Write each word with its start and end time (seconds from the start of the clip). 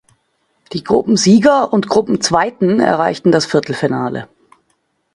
Die 0.73 0.83
Gruppensieger 0.83 1.71
und 1.71 1.87
Gruppenzweiten 1.87 2.79
erreichten 2.79 3.31
das 3.31 3.45
Viertelfinale. 3.45 4.27